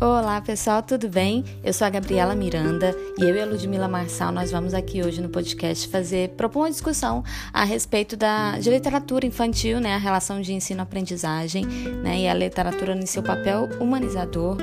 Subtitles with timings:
[0.00, 1.44] Olá pessoal, tudo bem?
[1.64, 5.20] Eu sou a Gabriela Miranda e eu e a Ludmila Marçal nós vamos aqui hoje
[5.20, 10.40] no podcast fazer propor uma discussão a respeito da de literatura infantil, né, a relação
[10.40, 14.58] de ensino-aprendizagem, né, e a literatura no seu papel humanizador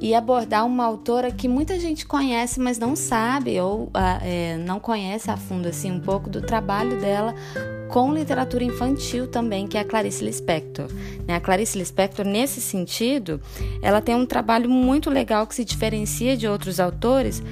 [0.00, 4.78] e abordar uma autora que muita gente conhece, mas não sabe ou ah, é, não
[4.78, 7.34] conhece a fundo assim um pouco do trabalho dela
[7.88, 10.86] com literatura infantil também, que é a Clarice Lispector.
[11.26, 11.34] Né?
[11.34, 13.40] A Clarice Lispector, nesse sentido,
[13.82, 17.42] ela tem um trabalho muito legal que se diferencia de outros autores,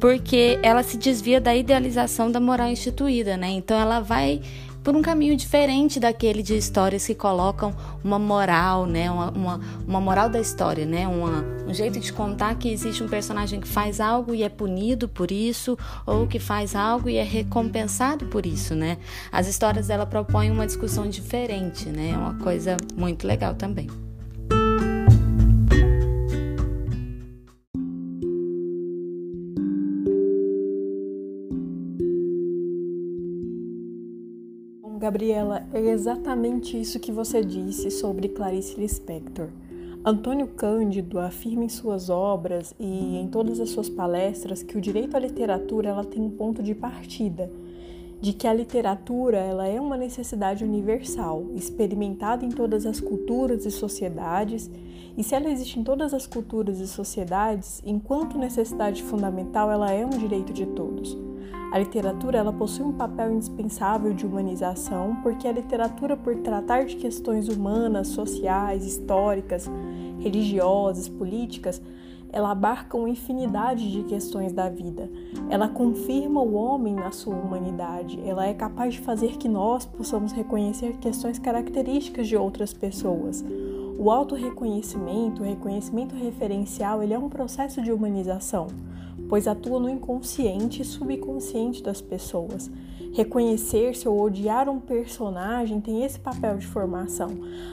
[0.00, 3.48] porque ela se desvia da idealização da moral instituída, né?
[3.50, 4.42] Então ela vai
[4.84, 9.10] por um caminho diferente daquele de histórias que colocam uma moral, né?
[9.10, 11.08] Uma, uma, uma moral da história, né?
[11.08, 15.08] Uma, um jeito de contar que existe um personagem que faz algo e é punido
[15.08, 18.98] por isso, ou que faz algo e é recompensado por isso, né?
[19.32, 22.10] As histórias dela propõem uma discussão diferente, né?
[22.10, 24.03] É uma coisa muito legal também.
[35.04, 39.48] Gabriela, é exatamente isso que você disse sobre Clarice Lispector.
[40.02, 45.14] Antônio Cândido afirma em suas obras e em todas as suas palestras que o direito
[45.14, 47.52] à literatura ela tem um ponto de partida,
[48.18, 53.70] de que a literatura ela é uma necessidade universal, experimentada em todas as culturas e
[53.70, 54.70] sociedades,
[55.18, 60.06] e se ela existe em todas as culturas e sociedades, enquanto necessidade fundamental, ela é
[60.06, 61.14] um direito de todos.
[61.74, 66.94] A literatura ela possui um papel indispensável de humanização, porque a literatura, por tratar de
[66.94, 69.68] questões humanas, sociais, históricas,
[70.20, 71.82] religiosas, políticas,
[72.30, 75.10] ela abarca uma infinidade de questões da vida.
[75.50, 78.22] Ela confirma o homem na sua humanidade.
[78.24, 83.44] Ela é capaz de fazer que nós possamos reconhecer questões características de outras pessoas.
[83.98, 88.68] O autorreconhecimento, o reconhecimento referencial, ele é um processo de humanização
[89.28, 92.70] pois atua no inconsciente e subconsciente das pessoas.
[93.12, 97.30] Reconhecer-se ou odiar um personagem tem esse papel de formação.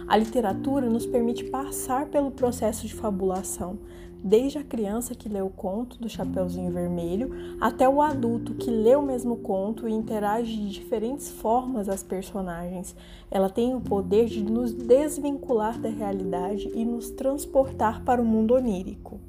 [0.08, 3.80] A literatura nos permite passar pelo processo de fabulação,
[4.24, 8.96] desde a criança que lê o conto do Chapeuzinho Vermelho até o adulto que lê
[8.96, 12.96] o mesmo conto e interage de diferentes formas as personagens.
[13.32, 18.54] Ela tem o poder de nos desvincular da realidade e nos transportar para o mundo
[18.54, 19.20] onírico.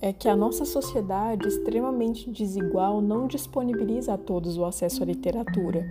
[0.00, 5.84] É que a nossa sociedade extremamente desigual não disponibiliza a todos o acesso à literatura.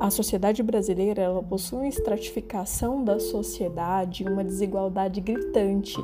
[0.00, 5.96] A sociedade brasileira ela possui uma estratificação da sociedade, uma desigualdade gritante.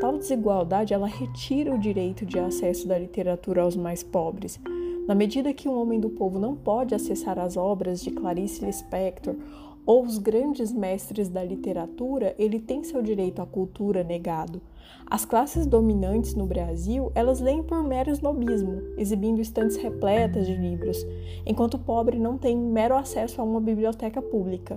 [0.00, 4.58] Tal desigualdade ela retira o direito de acesso da literatura aos mais pobres.
[5.06, 9.36] Na medida que um homem do povo não pode acessar as obras de Clarice Lispector
[9.86, 14.60] ou os grandes mestres da literatura, ele tem seu direito à cultura negado.
[15.08, 21.06] As classes dominantes no Brasil, elas leem por mero snobismo, exibindo estantes repletas de livros,
[21.46, 24.76] enquanto o pobre não tem mero acesso a uma biblioteca pública.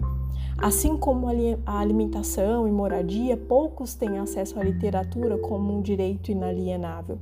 [0.56, 1.28] Assim como
[1.66, 7.18] a alimentação e moradia, poucos têm acesso à literatura como um direito inalienável.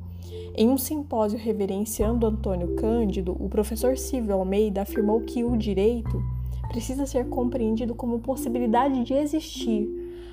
[0.55, 6.21] Em um simpósio reverenciando Antônio Cândido, o professor Silvio Almeida afirmou que o direito
[6.69, 9.87] precisa ser compreendido como possibilidade de existir.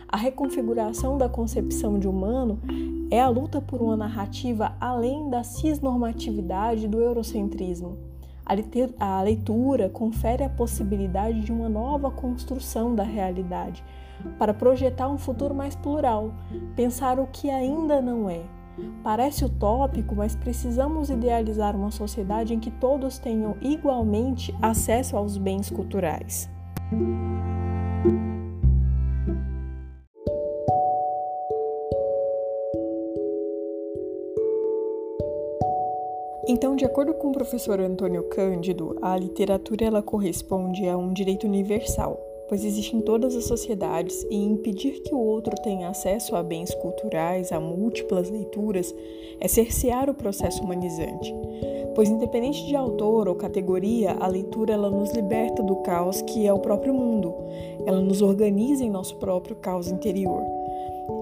[0.09, 2.61] A reconfiguração da concepção de humano
[3.11, 7.99] é a luta por uma narrativa além da cisnormatividade do eurocentrismo.
[9.01, 13.83] A leitura confere a possibilidade de uma nova construção da realidade,
[14.39, 16.33] para projetar um futuro mais plural,
[16.77, 18.43] pensar o que ainda não é,
[19.03, 25.71] Parece utópico, mas precisamos idealizar uma sociedade em que todos tenham igualmente acesso aos bens
[25.71, 26.49] culturais.
[36.47, 41.47] Então, de acordo com o professor Antônio Cândido, a literatura ela corresponde a um direito
[41.47, 46.43] universal, pois existe em todas as sociedades e impedir que o outro tenha acesso a
[46.43, 48.95] bens culturais, a múltiplas leituras,
[49.41, 51.35] é cercear o processo humanizante.
[51.95, 56.53] Pois independente de autor ou categoria, a leitura ela nos liberta do caos que é
[56.53, 57.33] o próprio mundo.
[57.87, 60.43] Ela nos organiza em nosso próprio caos interior.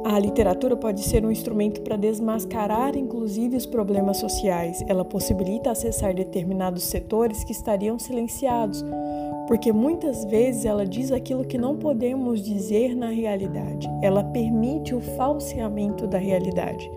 [0.04, 4.82] A literatura pode ser um instrumento para desmascarar, inclusive, os problemas sociais.
[4.88, 8.84] Ela possibilita acessar determinados setores que estariam silenciados,
[9.46, 13.88] porque muitas vezes ela diz aquilo que não podemos dizer na realidade.
[14.02, 16.90] Ela permite o falseamento da realidade.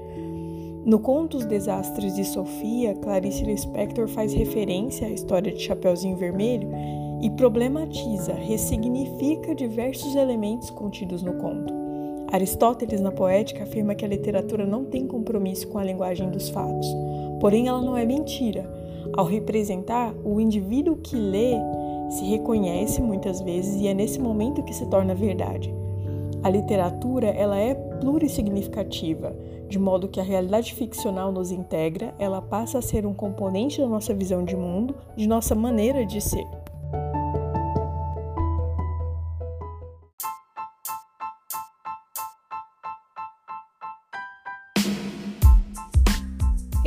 [0.86, 6.70] No conto Os Desastres de Sofia, Clarice Lispector faz referência à história de Chapeuzinho Vermelho
[7.22, 11.74] e problematiza, ressignifica diversos elementos contidos no conto.
[12.32, 16.88] Aristóteles, na Poética, afirma que a literatura não tem compromisso com a linguagem dos fatos,
[17.40, 18.70] porém ela não é mentira.
[19.14, 21.54] Ao representar, o indivíduo que lê
[22.10, 25.74] se reconhece muitas vezes e é nesse momento que se torna verdade.
[26.44, 29.36] A literatura ela é plurissignificativa,
[29.68, 33.88] de modo que a realidade ficcional nos integra, ela passa a ser um componente da
[33.88, 36.46] nossa visão de mundo, de nossa maneira de ser.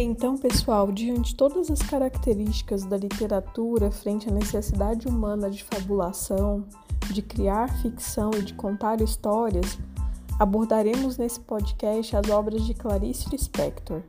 [0.01, 6.65] Então, pessoal, diante de todas as características da literatura frente à necessidade humana de fabulação,
[7.11, 9.77] de criar ficção e de contar histórias,
[10.39, 14.03] abordaremos nesse podcast as obras de Clarice Lispector.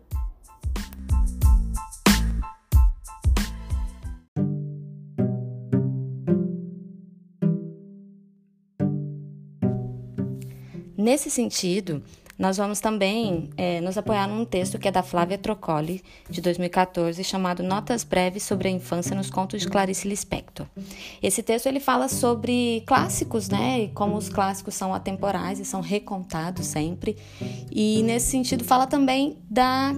[10.95, 12.03] Nesse sentido,
[12.39, 17.21] nós vamos também é, nos apoiar num texto que é da Flávia Trocoli, de 2014,
[17.21, 20.65] chamado Notas Breves sobre a Infância nos Contos de Clarice Lispector.
[21.21, 25.81] Esse texto ele fala sobre clássicos, né, e como os clássicos são atemporais e são
[25.81, 27.17] recontados sempre.
[27.69, 29.97] E nesse sentido fala também da,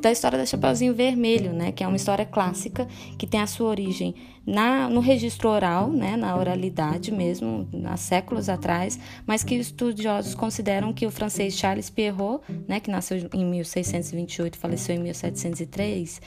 [0.00, 2.86] da história da Chapeuzinho Vermelho, né, que é uma história clássica
[3.18, 4.14] que tem a sua origem
[4.46, 10.92] na, no registro oral, né, na oralidade mesmo, há séculos atrás, mas que estudiosos consideram
[10.92, 16.20] que o francês Charles Perrault, né, que nasceu em 1628 e faleceu em 1703,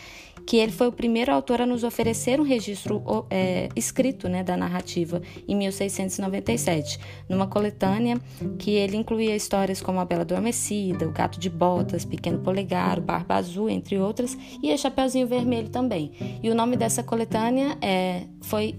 [0.45, 4.57] que ele foi o primeiro autor a nos oferecer um registro é, escrito né, da
[4.57, 8.19] narrativa em 1697, numa coletânea
[8.57, 13.01] que ele incluía histórias como A Bela Adormecida, O Gato de Botas, Pequeno Polegar, o
[13.01, 16.39] Barba Azul, entre outras, e a Chapeuzinho Vermelho também.
[16.41, 18.75] E o nome dessa coletânea é, foi,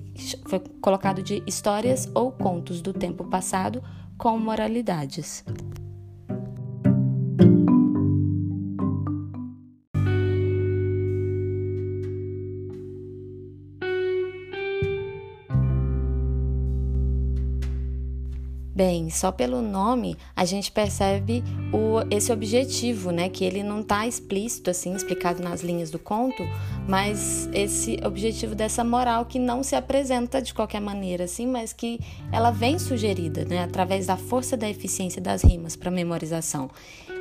[0.46, 3.82] foi colocado de Histórias ou Contos do Tempo Passado
[4.16, 5.44] com Moralidades.
[18.74, 23.28] Bem, só pelo nome a gente percebe o, esse objetivo, né?
[23.28, 26.42] Que ele não está explícito, assim, explicado nas linhas do conto,
[26.88, 32.00] mas esse objetivo dessa moral que não se apresenta de qualquer maneira, assim, mas que
[32.32, 33.62] ela vem sugerida, né?
[33.62, 36.68] Através da força da eficiência das rimas para memorização.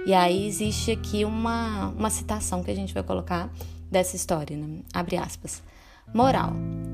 [0.07, 3.53] E aí existe aqui uma, uma citação que a gente vai colocar
[3.91, 4.79] dessa história, né?
[4.91, 5.61] Abre aspas.
[6.11, 6.53] Moral.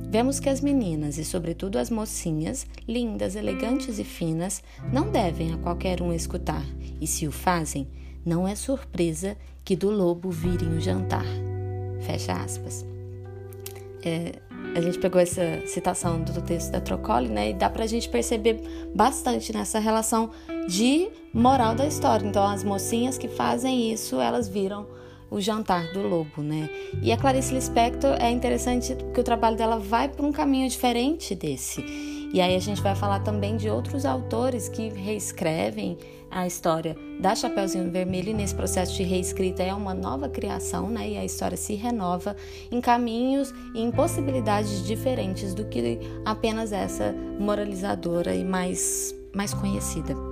[0.10, 5.58] Vemos que as meninas, e sobretudo as mocinhas, lindas, elegantes e finas, não devem a
[5.58, 6.66] qualquer um escutar,
[7.00, 7.88] e se o fazem,
[8.26, 11.26] não é surpresa que do lobo virem o jantar.
[12.02, 12.84] Fecha aspas.
[14.04, 14.34] É,
[14.76, 17.52] a gente pegou essa citação do texto da Trocoli, né?
[17.52, 18.62] E dá pra gente perceber
[18.96, 20.32] bastante nessa relação
[20.68, 22.26] de moral da história.
[22.26, 24.88] Então, as mocinhas que fazem isso, elas viram
[25.30, 26.70] o Jantar do Lobo, né?
[27.02, 31.36] E a Clarice Lispector é interessante porque o trabalho dela vai por um caminho diferente
[31.36, 31.84] desse.
[32.32, 35.98] E aí a gente vai falar também de outros autores que reescrevem
[36.30, 41.10] a história da Chapeuzinho Vermelho e nesse processo de reescrita é uma nova criação, né?
[41.10, 42.36] E a história se renova
[42.72, 50.29] em caminhos e em possibilidades diferentes do que apenas essa moralizadora e mais mais conhecida.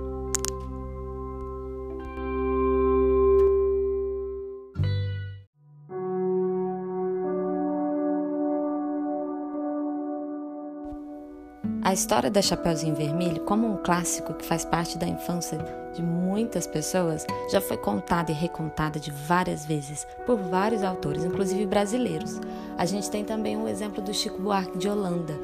[11.98, 15.58] História da Chapeuzinho Vermelho, como um clássico que faz parte da infância
[15.92, 21.66] de muitas pessoas, já foi contada e recontada de várias vezes por vários autores, inclusive
[21.66, 22.40] brasileiros.
[22.76, 25.34] A gente tem também um exemplo do Chico Buarque de Holanda,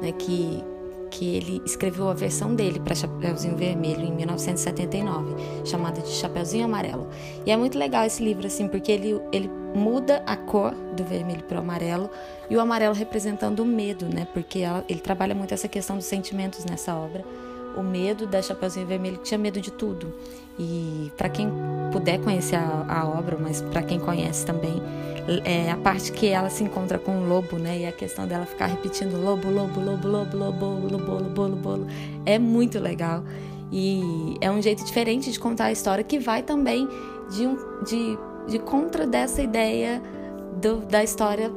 [0.00, 0.62] né, que
[1.14, 7.06] que ele escreveu a versão dele para Chapeuzinho Vermelho em 1979, chamada de Chapeuzinho Amarelo.
[7.46, 11.42] E é muito legal esse livro assim, porque ele ele muda a cor do vermelho
[11.44, 12.10] para o amarelo
[12.50, 14.26] e o amarelo representando o medo, né?
[14.32, 17.24] Porque ela, ele trabalha muito essa questão dos sentimentos nessa obra.
[17.76, 20.12] O medo da Chapeuzinho Vermelho tinha medo de tudo.
[20.58, 21.48] E para quem
[21.92, 24.82] puder conhecer a, a obra, mas para quem conhece também,
[25.44, 27.80] é a parte que ela se encontra com o lobo, né?
[27.80, 31.86] E a questão dela ficar repetindo lobo, lobo, lobo, lobo, lobo, lobo, lobo, lobo, lobo,
[32.26, 33.24] é muito legal.
[33.72, 36.88] E é um jeito diferente de contar a história que vai também
[37.30, 40.02] de, um, de de contra dessa ideia
[40.60, 41.50] do, da história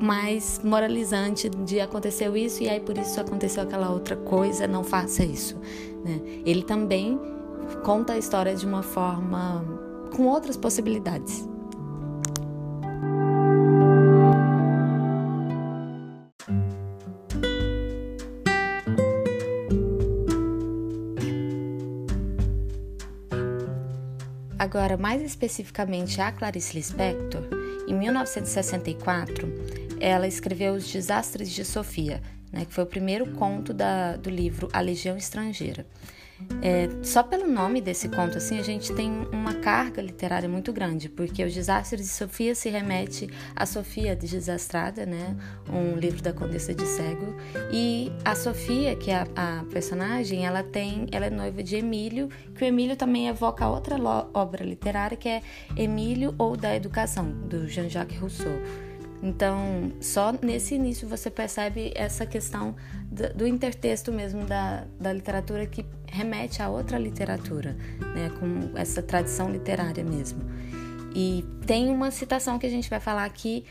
[0.00, 5.24] mais moralizante de aconteceu isso e aí por isso aconteceu aquela outra coisa, não faça
[5.24, 5.56] isso.
[6.04, 6.20] Né?
[6.44, 7.18] Ele também
[7.82, 9.64] conta a história de uma forma
[10.14, 11.48] com outras possibilidades.
[24.76, 27.42] Agora, mais especificamente a Clarice Lispector,
[27.88, 29.48] em 1964,
[29.98, 32.20] ela escreveu Os Desastres de Sofia,
[32.52, 35.86] né, que foi o primeiro conto da, do livro A Legião Estrangeira.
[36.60, 41.08] É, só pelo nome desse conto, assim, a gente tem uma carga literária muito grande,
[41.08, 45.36] porque Os Desastres de Sofia se remete a Sofia Desastrada, né?
[45.70, 47.34] Um livro da Condessa de Cego.
[47.72, 52.28] E a Sofia, que é a, a, personagem, ela tem, ela é noiva de Emílio,
[52.54, 53.96] que o Emílio também evoca outra
[54.34, 55.42] obra literária que é
[55.76, 58.85] Emílio ou da Educação, do Jean-Jacques Rousseau.
[59.26, 62.76] Então, só nesse início você percebe essa questão
[63.34, 67.76] do, intertexto mesmo da, da literatura que remete a outra literatura,
[68.14, 70.38] né, com essa tradição literária mesmo.
[71.12, 73.64] E tem uma citação que a gente vai falar aqui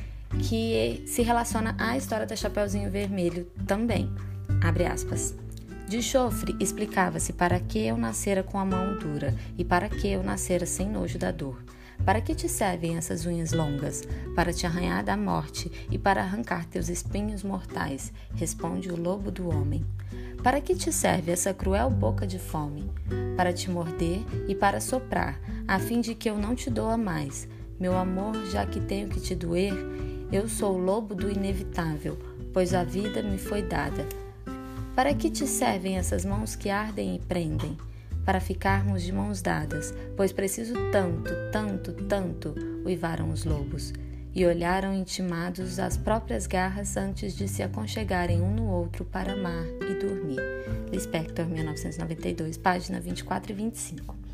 [0.49, 4.11] que se relaciona à história da Chapeuzinho Vermelho também.
[4.61, 5.33] Abre aspas.
[5.87, 10.21] De chofre explicava-se para que eu nascera com a mão dura e para que eu
[10.21, 11.63] nascera sem nojo da dor.
[12.03, 14.03] Para que te servem essas unhas longas?
[14.35, 19.49] Para te arranhar da morte e para arrancar teus espinhos mortais, responde o lobo do
[19.49, 19.85] homem.
[20.43, 22.91] Para que te serve essa cruel boca de fome?
[23.35, 27.47] Para te morder e para soprar, a fim de que eu não te doa mais.
[27.79, 29.73] Meu amor, já que tenho que te doer,
[30.31, 32.17] eu sou o lobo do inevitável,
[32.53, 34.07] pois a vida me foi dada.
[34.95, 37.75] Para que te servem essas mãos que ardem e prendem?
[38.25, 43.93] Para ficarmos de mãos dadas, pois preciso tanto, tanto, tanto, uivaram os lobos,
[44.33, 49.63] e olharam intimados as próprias garras antes de se aconchegarem um no outro para amar
[49.89, 50.41] e dormir.
[50.91, 54.24] Lispector, 1992, página 24 e 25.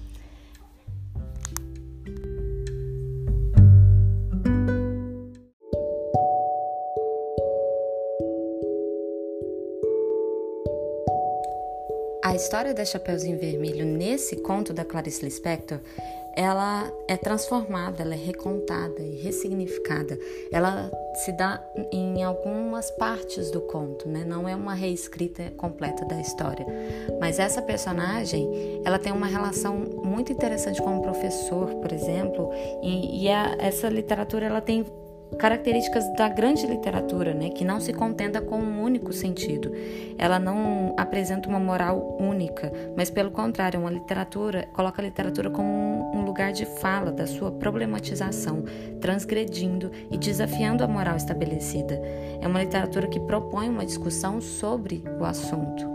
[12.41, 15.79] História da Chapeuzinho Vermelho nesse conto da Clarice Lispector,
[16.35, 20.17] ela é transformada, ela é recontada e ressignificada.
[20.51, 24.25] Ela se dá em algumas partes do conto, né?
[24.25, 26.65] Não é uma reescrita completa da história.
[27.19, 32.49] Mas essa personagem, ela tem uma relação muito interessante com o professor, por exemplo,
[32.81, 34.83] e, e a, essa literatura ela tem
[35.37, 39.71] características da grande literatura, né, que não se contenta com um único sentido.
[40.17, 46.11] Ela não apresenta uma moral única, mas pelo contrário, uma literatura coloca a literatura como
[46.15, 48.63] um lugar de fala da sua problematização,
[48.99, 52.01] transgredindo e desafiando a moral estabelecida.
[52.39, 55.85] É uma literatura que propõe uma discussão sobre o assunto,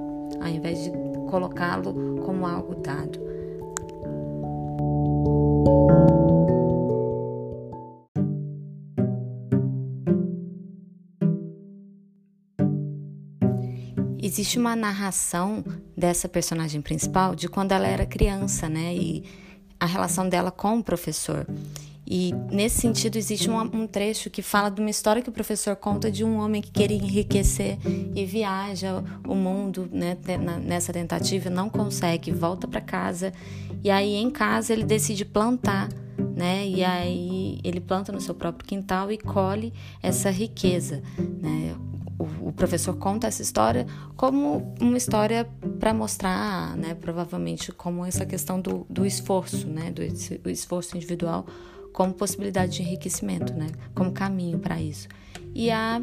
[0.41, 0.91] ao invés de
[1.31, 3.27] colocá-lo como algo dado.
[14.27, 15.65] Existe uma narração
[15.97, 18.95] dessa personagem principal de quando ela era criança, né?
[18.95, 19.25] E
[19.79, 21.47] a relação dela com o professor.
[22.09, 25.75] E nesse sentido existe um, um, trecho que fala de uma história que o professor
[25.75, 27.79] conta de um homem que queria enriquecer
[28.15, 30.17] e viaja o mundo né,
[30.63, 33.33] nessa tentativa, não consegue, volta para casa
[33.83, 35.89] e aí em casa ele decide plantar,
[36.37, 36.67] né?
[36.67, 41.03] E aí ele planta no seu próprio quintal e colhe essa riqueza,
[41.41, 41.75] né?
[42.19, 48.25] O, o professor conta essa história como uma história para mostrar, né, provavelmente como essa
[48.25, 51.47] questão do, do esforço, né, do esforço individual
[51.93, 55.09] como possibilidade de enriquecimento, né, como caminho para isso.
[55.55, 56.03] E a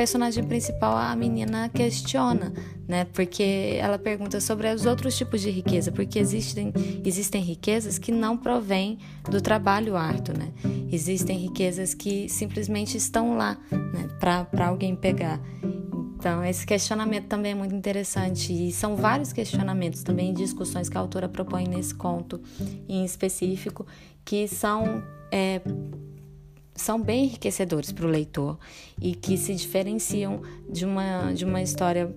[0.00, 2.54] personagem principal, a menina questiona,
[2.88, 3.04] né?
[3.12, 6.72] Porque ela pergunta sobre os outros tipos de riqueza, porque existem,
[7.04, 8.98] existem riquezas que não provêm
[9.30, 10.54] do trabalho árduo, né?
[10.90, 14.08] Existem riquezas que simplesmente estão lá, né?
[14.18, 15.38] Para alguém pegar.
[16.16, 21.00] Então, esse questionamento também é muito interessante e são vários questionamentos também, discussões que a
[21.00, 22.40] autora propõe nesse conto
[22.88, 23.86] em específico,
[24.24, 25.60] que são é,
[26.80, 28.58] são bem enriquecedores para o leitor
[29.00, 32.14] e que se diferenciam de uma, de uma história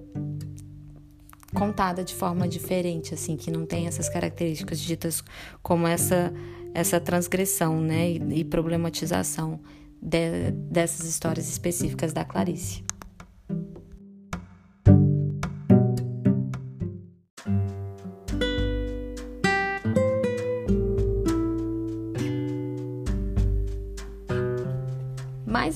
[1.53, 5.23] contada de forma diferente, assim, que não tem essas características ditas
[5.61, 6.33] como essa,
[6.73, 9.59] essa transgressão né, e, e problematização
[10.01, 12.83] de, dessas histórias específicas da Clarice.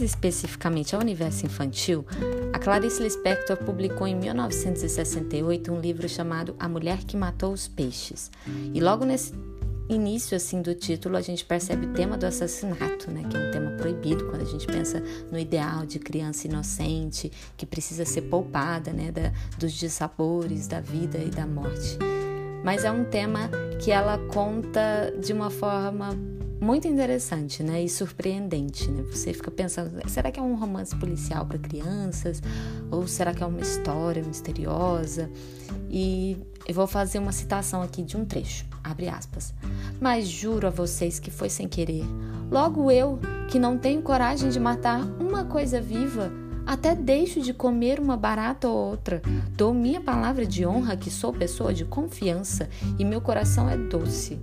[0.08, 2.06] Especificamente ao universo infantil,
[2.54, 8.32] a Clarice Lispector publicou em 1968 um livro chamado A Mulher que Matou os Peixes.
[8.74, 9.34] E logo nesse
[9.90, 13.52] início assim do título a gente percebe o tema do assassinato, né, que é um
[13.52, 18.92] tema proibido quando a gente pensa no ideal de criança inocente que precisa ser poupada,
[18.92, 21.98] né, da, dos dissabores da vida e da morte.
[22.64, 23.50] mas é um tema
[23.82, 26.10] que ela conta de uma forma
[26.60, 29.04] muito interessante, né, e surpreendente, né?
[29.12, 32.42] Você fica pensando, será que é um romance policial para crianças
[32.90, 35.30] ou será que é uma história misteriosa?
[35.90, 36.38] E
[36.68, 39.54] eu vou fazer uma citação aqui de um trecho, abre aspas.
[40.02, 42.04] Mas juro a vocês que foi sem querer.
[42.52, 46.32] Logo eu, que não tenho coragem de matar uma coisa viva,
[46.66, 49.22] até deixo de comer uma barata ou outra.
[49.56, 52.68] Dou minha palavra de honra que sou pessoa de confiança
[53.00, 54.38] e meu coração é doce.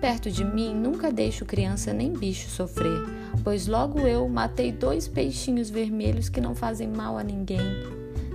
[0.00, 2.98] Perto de mim nunca deixo criança nem bicho sofrer,
[3.44, 7.60] pois logo eu matei dois peixinhos vermelhos que não fazem mal a ninguém.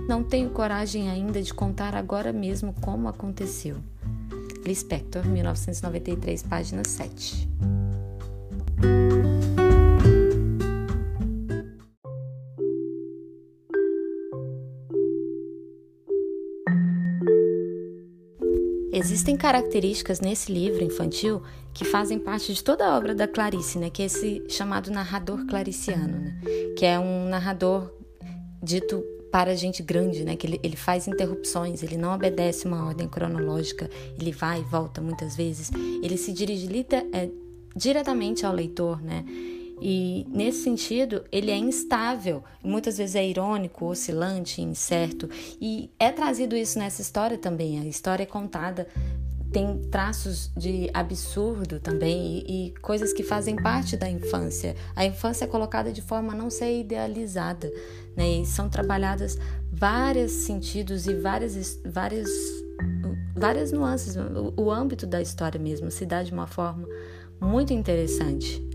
[0.08, 3.76] Não tenho coragem ainda de contar agora mesmo como aconteceu.
[4.64, 7.48] Lispector, 1993, página 7.
[19.06, 21.40] Existem características nesse livro infantil
[21.72, 23.88] que fazem parte de toda a obra da Clarice, né?
[23.88, 26.40] Que é esse chamado narrador clariciano, né?
[26.76, 27.88] Que é um narrador
[28.60, 30.34] dito para gente grande, né?
[30.34, 35.00] Que ele, ele faz interrupções, ele não obedece uma ordem cronológica, ele vai e volta
[35.00, 35.70] muitas vezes,
[36.02, 36.68] ele se dirige
[37.12, 37.30] é,
[37.76, 39.24] diretamente ao leitor, né?
[39.80, 45.28] E nesse sentido, ele é instável, muitas vezes é irônico, oscilante, incerto,
[45.60, 47.78] e é trazido isso nessa história também.
[47.80, 48.86] A história é contada
[49.56, 54.76] tem traços de absurdo também e, e, coisas que fazem parte da infância.
[54.94, 57.72] A infância é colocada de forma a não ser idealizada,
[58.16, 58.40] né?
[58.40, 59.38] E são trabalhadas
[59.72, 62.28] vários sentidos e várias, várias,
[63.34, 64.16] várias nuances.
[64.16, 66.86] O, o âmbito da história mesmo se dá de uma forma
[67.40, 68.65] muito interessante.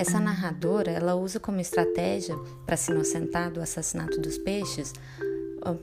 [0.00, 2.34] Essa narradora, ela usa como estratégia
[2.64, 4.94] para se inocentar do assassinato dos peixes,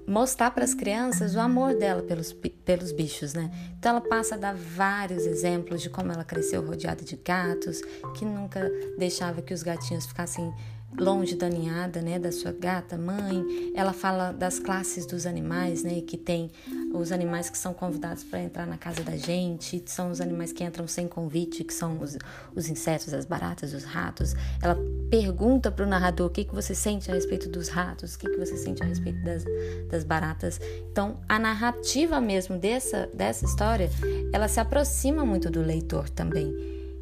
[0.07, 2.33] mostrar para as crianças o amor dela pelos,
[2.65, 3.51] pelos bichos, né?
[3.77, 7.79] Então ela passa a dar vários exemplos de como ela cresceu rodeada de gatos,
[8.15, 10.51] que nunca deixava que os gatinhos ficassem
[10.97, 13.71] longe da ninhada, né, da sua gata mãe.
[13.75, 16.49] Ela fala das classes dos animais, né, que tem
[16.93, 20.63] os animais que são convidados para entrar na casa da gente, são os animais que
[20.63, 22.17] entram sem convite, que são os,
[22.55, 24.33] os insetos, as baratas, os ratos.
[24.61, 24.77] Ela
[25.09, 28.29] pergunta para o narrador o que, que você sente a respeito dos ratos, o que,
[28.29, 29.43] que você sente a respeito das,
[29.89, 30.59] das baratas.
[30.91, 33.89] Então, a narrativa mesmo dessa, dessa história,
[34.31, 36.53] ela se aproxima muito do leitor também.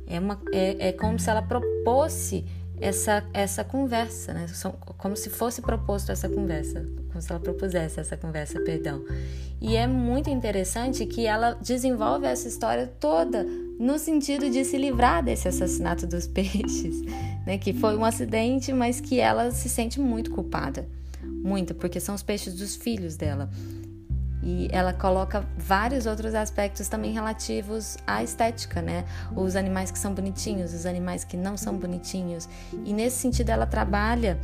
[0.08, 2.46] É, uma, é, é como se ela propôsse
[2.80, 4.46] essa, essa conversa, né?
[4.98, 9.04] Como se fosse proposto essa conversa, como se ela propusesse essa conversa, perdão.
[9.62, 13.44] E é muito interessante que ela desenvolve essa história toda
[13.80, 17.02] no sentido de se livrar desse assassinato dos peixes,
[17.46, 17.58] né?
[17.58, 20.88] Que foi um acidente, mas que ela se sente muito culpada,
[21.24, 23.50] muito, porque são os peixes dos filhos dela.
[24.46, 29.04] E ela coloca vários outros aspectos também relativos à estética, né?
[29.36, 32.48] Os animais que são bonitinhos, os animais que não são bonitinhos.
[32.86, 34.40] E nesse sentido ela trabalha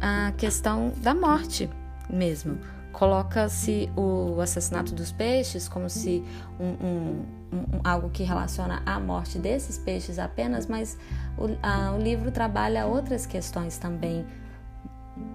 [0.00, 1.70] a questão da morte
[2.10, 2.58] mesmo.
[2.92, 6.24] Coloca-se o assassinato dos peixes como se
[6.58, 10.98] um, um, um, algo que relaciona à morte desses peixes apenas, mas
[11.38, 14.26] o, a, o livro trabalha outras questões também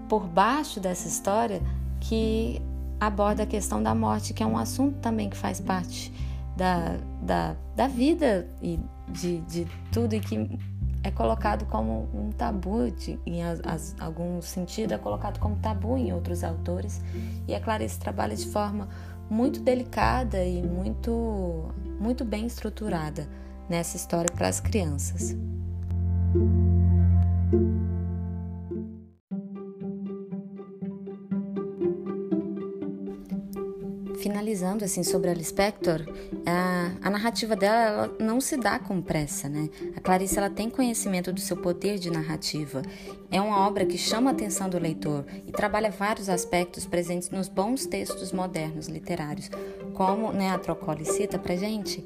[0.08, 1.62] por baixo dessa história
[2.00, 2.60] que
[3.00, 6.12] aborda a questão da morte, que é um assunto também que faz parte
[6.56, 10.58] da, da, da vida e de, de tudo e que
[11.02, 15.96] é colocado como um tabu, de, em as, as, algum sentido, é colocado como tabu
[15.96, 17.00] em outros autores.
[17.48, 18.88] E a Clarice trabalha de forma
[19.30, 23.26] muito delicada e muito, muito bem estruturada
[23.68, 25.34] nessa história para as crianças.
[34.20, 36.06] Finalizando assim sobre a Lispector,
[36.46, 39.68] a, a narrativa dela não se dá com pressa, né?
[39.96, 42.82] A Clarice ela tem conhecimento do seu poder de narrativa.
[43.30, 47.48] É uma obra que chama a atenção do leitor e trabalha vários aspectos presentes nos
[47.48, 49.50] bons textos modernos literários,
[49.94, 52.04] como né, a Trocoli cita pra gente,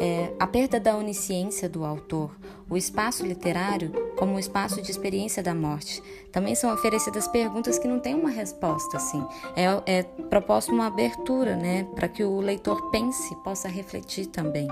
[0.00, 2.36] é, a perda da onisciência do autor,
[2.70, 6.02] o espaço literário como um espaço de experiência da morte.
[6.32, 9.24] Também são oferecidas perguntas que não têm uma resposta, assim.
[9.56, 9.64] É,
[9.98, 14.68] é proposta uma abertura, né, para que o leitor pense, possa refletir também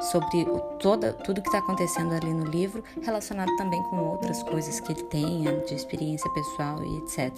[0.00, 0.46] sobre
[0.78, 5.02] toda, tudo que está acontecendo ali no livro, relacionado também com outras coisas que ele
[5.04, 7.32] tenha, de experiência pessoal e etc.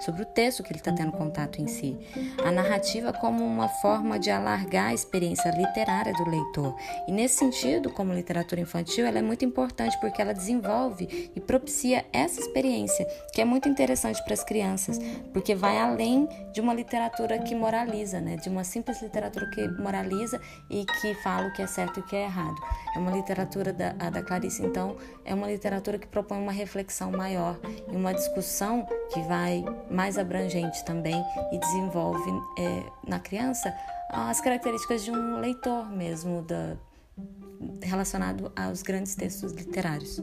[0.00, 1.96] Sobre o texto que ele está tendo contato em si.
[2.44, 6.74] A narrativa como uma forma de alargar a experiência literária do leitor.
[7.06, 11.01] E nesse sentido, como literatura infantil, ela é muito importante porque ela desenvolve
[11.34, 14.98] e propicia essa experiência, que é muito interessante para as crianças,
[15.32, 18.36] porque vai além de uma literatura que moraliza, né?
[18.36, 22.06] De uma simples literatura que moraliza e que fala o que é certo e o
[22.06, 22.56] que é errado.
[22.94, 27.58] É uma literatura da, da Clarice, então, é uma literatura que propõe uma reflexão maior
[27.90, 33.72] e uma discussão que vai mais abrangente também e desenvolve é, na criança
[34.12, 36.76] as características de um leitor mesmo, da,
[37.82, 40.20] relacionado aos grandes textos literários.